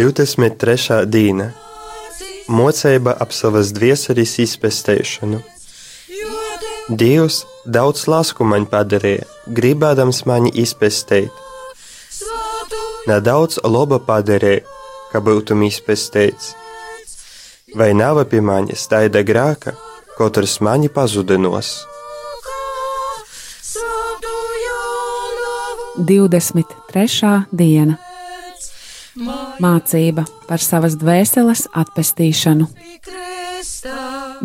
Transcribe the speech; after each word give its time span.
23. 0.00 1.04
dīna 1.12 1.50
Mocība 2.48 3.12
ap 3.20 3.34
savas 3.36 3.68
dvieseļas 3.76 4.32
izpētēšanu. 4.46 5.40
Dievs 7.02 7.42
daudz 7.76 8.06
lasku 8.08 8.46
man 8.48 8.64
padarīja, 8.70 9.28
gribēdams 9.58 10.22
mani 10.30 10.54
izpētēt. 10.64 11.44
Nedaudz 13.12 13.60
laba 13.76 14.00
padarīja, 14.08 14.64
ka 15.12 15.20
būtu 15.20 15.60
izpētēts. 15.68 16.54
Vai 17.76 17.92
nav 17.92 18.24
pie 18.32 18.40
manis 18.40 18.88
tāda 18.88 19.20
grāka, 19.20 19.76
katrs 20.16 20.62
mani 20.64 20.88
pazudinos? 20.88 21.74
23. 26.00 27.44
diena. 27.52 28.09
Mācība 29.18 30.24
par 30.46 30.62
savas 30.62 30.94
dvēseles 30.98 31.66
atpestīšanu. 31.74 32.68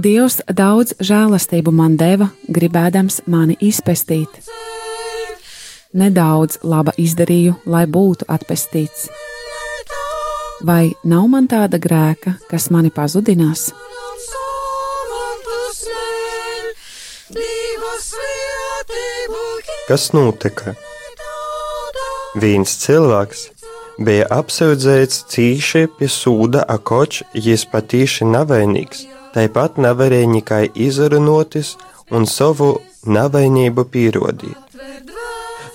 Dievs 0.02 0.42
daudz 0.50 0.96
žēlastību 1.00 1.72
man 1.72 1.98
deva, 2.00 2.32
gribēdams 2.50 3.22
mani 3.30 3.58
izpestīt. 3.62 4.42
Nedaudz 5.96 6.60
laba 6.64 6.92
izdarīju, 6.98 7.56
lai 7.66 7.86
būtu 7.86 8.28
atpestīts. 8.28 9.08
Vai 10.66 10.96
nav 11.06 11.28
man 11.30 11.48
tāda 11.48 11.80
grēka, 11.80 12.36
kas 12.50 12.70
mani 12.74 12.90
pazudinās? 12.90 13.70
Kas 19.86 20.10
notika? 20.18 20.74
Viens 22.42 22.74
cilvēks 22.82 23.55
bija 24.00 24.28
apsūdzēts 24.34 25.24
cīši 25.32 25.86
pie 25.98 26.10
sūda, 26.12 26.66
akoč 26.68 27.22
jis 27.34 27.66
patīši 27.72 28.28
navainīgs, 28.28 29.06
tāpat 29.36 29.80
nevarēja 29.80 30.32
nekai 30.34 30.66
izrunāties 30.76 31.76
un 32.12 32.28
savu 32.28 32.76
navainību 33.06 33.88
pierādīt. 33.94 34.62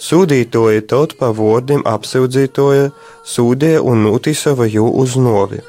Sūdītoja 0.01 0.87
tot 0.89 1.19
pa 1.21 1.29
vārdiem 1.37 1.83
apsūdzītoja, 1.85 2.89
sūdīja 3.35 3.83
un 3.85 4.07
notisava 4.07 4.69
jū 4.69 4.87
uz 5.03 5.17
novi. 5.21 5.61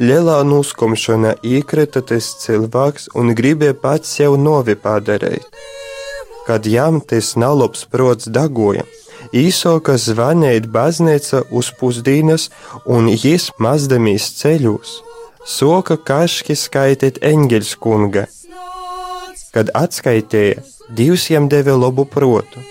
Lielā 0.00 0.38
nuskumšana 0.48 1.34
iekrita 1.44 2.00
tas 2.00 2.30
cilvēks 2.40 3.10
un 3.20 3.34
gribēja 3.36 3.76
pats 3.82 4.14
sev 4.16 4.38
novi 4.40 4.72
padarīt. 4.72 5.44
Kad 6.46 6.64
jām 6.64 7.02
tas 7.04 7.34
nalobs 7.36 7.84
prots 7.92 8.30
dagoja, 8.32 8.86
īsoka 9.36 9.96
zvanīt 9.98 10.66
baznīca 10.72 11.44
uz 11.50 11.70
pusdienas, 11.78 12.48
un 12.84 13.08
jis 13.08 13.50
mazdamīs 13.58 14.30
ceļos, 14.40 14.98
soka 15.46 15.96
kaški 15.96 16.56
skaitīt 16.56 17.20
eņģeļs 17.22 17.72
kunga. 17.82 18.26
Kad 19.54 19.72
atskaitīja, 19.74 20.62
divs 20.94 21.30
jam 21.30 21.48
deva 21.50 21.74
labu 21.78 22.04
protu, 22.06 22.62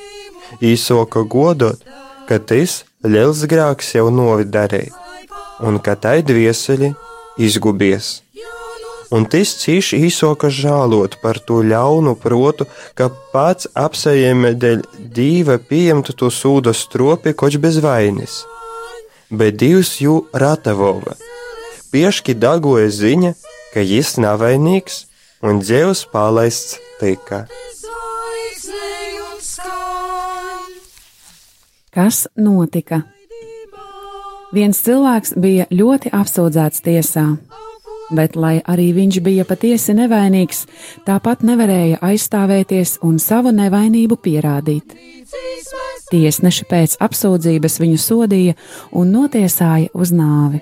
īsoka 0.61 1.25
godot, 1.27 1.81
ka 2.27 2.39
tas 2.39 2.83
liels 3.03 3.43
grāks 3.51 3.93
jau 3.95 4.07
novidarēja, 4.13 4.95
un 5.65 5.79
ka 5.83 5.95
tai 5.99 6.19
dvieseļi 6.23 6.93
izgubies. 7.39 8.19
Un 9.09 9.25
tas 9.25 9.55
cīši 9.57 9.97
īsoka 10.05 10.51
žālot 10.53 11.17
par 11.23 11.39
to 11.41 11.63
ļaunu 11.65 12.13
protu, 12.21 12.67
ka 12.93 13.09
pats 13.33 13.69
apsējēme 13.73 14.53
dēļ 14.61 14.83
dīva 15.15 15.57
pieņemtu 15.69 16.13
to 16.21 16.29
sūda 16.29 16.75
stropi 16.77 17.33
koč 17.33 17.57
bez 17.57 17.79
vainas. 17.81 18.43
Bet 19.33 19.57
divs 19.61 19.97
jū 20.03 20.21
ratavova. 20.33 21.17
Pieški 21.89 22.35
dagoja 22.37 22.89
ziņa, 22.93 23.33
ka 23.73 23.81
jis 23.81 24.17
nav 24.21 24.43
vainīgs 24.43 25.07
un 25.41 25.61
dzēvs 25.63 26.05
palaists 26.13 26.77
tika. 27.01 27.47
Kas 31.89 32.27
notika? 32.37 33.01
Viens 34.53 34.77
cilvēks 34.85 35.33
bija 35.37 35.65
ļoti 35.73 36.09
apsūdzēts 36.13 36.81
tiesā, 36.85 37.25
bet, 38.15 38.35
lai 38.35 38.59
arī 38.65 38.89
viņš 38.95 39.19
bija 39.25 39.45
patiesi 39.47 39.95
nevainīgs, 39.97 40.65
tāpat 41.07 41.43
nevarēja 41.45 42.01
aizstāvēties 42.05 42.97
un 43.05 43.19
savu 43.21 43.53
nevainību 43.55 44.19
pierādīt. 44.23 44.95
Tiesneši 46.09 46.65
pēc 46.69 46.97
apsūdzības 47.05 47.79
viņu 47.83 48.01
sodīja 48.01 48.57
un 48.97 49.11
notiesāja 49.13 49.91
uz 49.93 50.13
nāvi. 50.15 50.61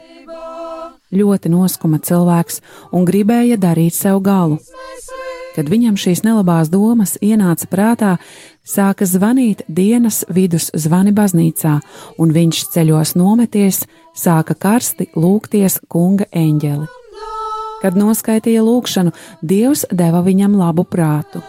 Ļoti 1.08 1.52
noskuma 1.54 2.02
cilvēks 2.04 2.60
un 2.92 3.08
gribēja 3.08 3.56
darīt 3.56 3.96
sev 3.96 4.20
galu. 4.26 4.60
Kad 5.56 5.72
viņam 5.72 5.96
šīs 5.98 6.22
nelabās 6.22 6.68
domas 6.70 7.16
ienāca 7.24 7.66
prātā, 7.72 8.12
sāka 8.68 9.08
zvanīt 9.10 9.64
dienas 9.72 10.22
vidus 10.30 10.68
zvani 10.76 11.16
baznīcā, 11.16 11.80
un 12.20 12.36
viņš 12.36 12.62
ceļos 12.76 13.16
nometies, 13.18 13.86
sāka 14.14 14.54
karsti 14.54 15.10
lūgties 15.16 15.80
kunga 15.90 16.28
eņģeli. 16.36 17.07
Kad 17.82 17.98
noskaitīja 17.98 18.64
lūgšanu, 18.66 19.14
Dievs 19.46 19.86
deva 19.94 20.24
viņam 20.26 20.58
labu 20.58 20.86
prātu. 20.88 21.44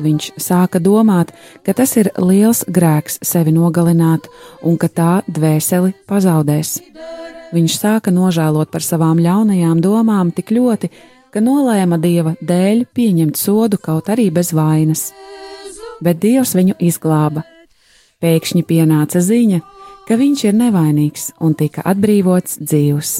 Viņš 0.00 0.30
sāka 0.40 0.80
domāt, 0.80 1.32
ka 1.66 1.74
tas 1.76 1.96
ir 2.00 2.08
liels 2.16 2.62
grēks 2.64 3.18
sevi 3.26 3.52
nogalināt 3.52 4.28
un 4.64 4.78
ka 4.80 4.88
tā 4.88 5.12
dvēseli 5.28 5.92
pazaudēs. 6.08 6.78
Viņš 7.52 7.74
sāka 7.76 8.14
nožēlot 8.14 8.70
par 8.72 8.84
savām 8.84 9.20
ļaunajām 9.20 9.82
domām 9.84 10.30
tik 10.32 10.54
ļoti, 10.56 10.88
ka 11.32 11.42
nolēma 11.44 11.98
dieva 12.00 12.34
dēļ 12.40 12.86
pieņemt 12.96 13.36
sodu 13.36 13.76
kaut 13.80 14.08
arī 14.12 14.30
bez 14.32 14.54
vainas. 14.56 15.10
Bet 16.00 16.22
dievs 16.22 16.54
viņu 16.56 16.78
izglāba. 16.80 17.44
Pēkšņi 18.22 18.62
pienāca 18.64 19.20
ziņa, 19.20 19.60
ka 20.08 20.16
viņš 20.16 20.44
ir 20.48 20.56
nevainīgs 20.56 21.32
un 21.42 21.56
tika 21.58 21.84
atbrīvots 21.92 22.60
dzīvs. 22.62 23.18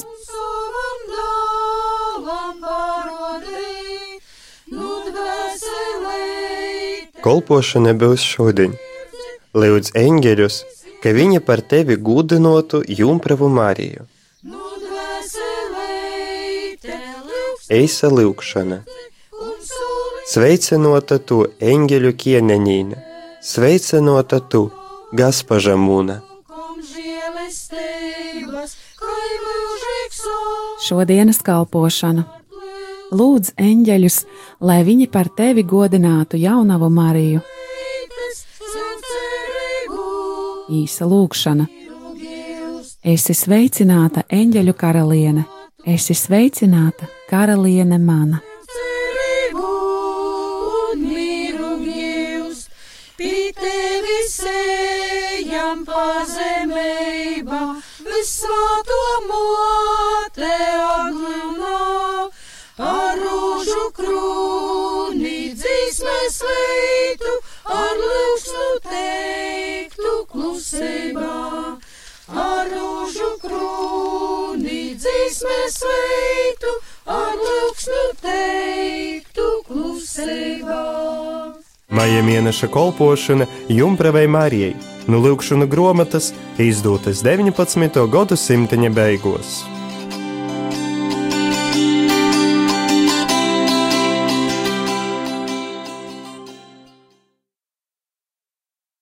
Kolpošana 7.23 7.93
būs 7.95 8.23
šodien. 8.27 8.73
Lūdz 9.55 9.93
eņģeļus, 9.95 10.55
ka 10.99 11.13
viņi 11.15 11.39
par 11.47 11.61
tevi 11.71 11.95
gudinotu 11.95 12.81
Jumpravu 12.83 13.47
Mariju. 13.47 14.03
Eisa 17.71 18.11
lūkšana. 18.11 18.81
Sveicinota 20.33 21.21
tu, 21.23 21.39
eņģeļu 21.63 22.13
kieneņīna, 22.25 22.99
sveicinota 23.39 24.43
tu, 24.43 24.65
gaspaža 25.15 25.79
mūna. 25.79 26.19
Šodienas 30.83 31.39
kalpošana. 31.39 32.42
Lūdz 33.13 33.53
eņģeļus, 33.61 34.17
lai 34.65 34.81
viņi 34.83 35.07
par 35.13 35.29
tevi 35.37 35.63
godinātu 35.63 36.39
jaunavu 36.41 36.89
Mariju. 36.89 37.41
Īsa 40.73 41.05
lūkšana. 41.05 41.67
Esi 43.03 43.35
sveicināta, 43.35 44.23
eņģeļu 44.31 44.73
karaliene, 44.79 45.43
esi 45.85 46.15
sveicināta! 46.15 47.09
karaliene 47.33 47.97
mana. 47.97 48.39
ejam 54.53 55.79
pazemībā, 55.87 57.61
visvāto 58.05 58.99
mote 59.29 60.51
aglunā, 60.93 61.92
Mēneša 82.21 82.67
kolpošana 82.67 83.47
Jumpravai 83.69 84.27
Marijai 84.27 84.75
no 85.07 85.19
Lūkšana 85.23 85.65
grāmatas 85.67 86.31
izdotas 86.61 87.23
19. 87.25 88.07
gadsimta 88.11 88.77
beigās. 88.77 89.72